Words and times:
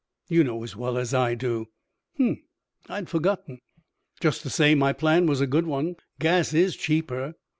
"You 0.29 0.43
know 0.43 0.63
as 0.63 0.75
well 0.75 0.97
as 0.97 1.13
I 1.13 1.35
do." 1.35 1.67
"H'm! 2.15 2.41
I'd 2.89 3.07
forgotten. 3.07 3.59
Just 4.19 4.43
the 4.43 4.49
same, 4.49 4.79
my 4.79 4.93
plan 4.93 5.27
was 5.27 5.41
a 5.41 5.45
good 5.45 5.67
one. 5.67 5.95
Gas 6.17 6.55
is 6.55 6.75
cheaper." 6.75 7.35